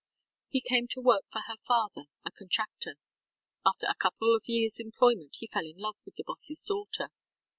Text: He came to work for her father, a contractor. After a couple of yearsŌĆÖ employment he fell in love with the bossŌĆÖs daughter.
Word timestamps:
He 0.49 0.61
came 0.61 0.87
to 0.87 0.99
work 0.99 1.25
for 1.31 1.41
her 1.41 1.57
father, 1.67 2.05
a 2.25 2.31
contractor. 2.31 2.95
After 3.63 3.85
a 3.87 3.93
couple 3.93 4.35
of 4.35 4.41
yearsŌĆÖ 4.49 4.79
employment 4.79 5.35
he 5.37 5.45
fell 5.45 5.67
in 5.67 5.77
love 5.77 5.97
with 6.05 6.15
the 6.15 6.23
bossŌĆÖs 6.23 6.65
daughter. 6.65 7.11